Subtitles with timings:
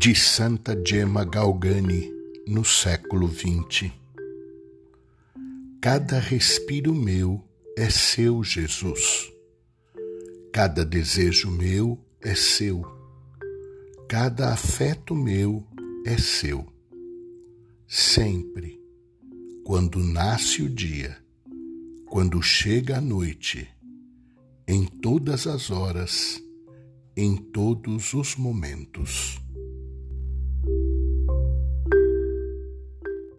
[0.00, 2.08] de Santa Gemma Galgani
[2.46, 3.90] no século XX.
[5.80, 7.44] Cada respiro meu
[7.76, 9.28] é seu, Jesus.
[10.52, 12.84] Cada desejo meu é seu.
[14.08, 15.66] Cada afeto meu
[16.06, 16.72] é seu.
[17.88, 18.80] Sempre,
[19.64, 21.18] quando nasce o dia,
[22.06, 23.68] quando chega a noite,
[24.64, 26.40] em todas as horas,
[27.16, 29.40] em todos os momentos.